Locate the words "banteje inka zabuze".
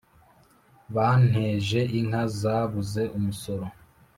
0.93-3.01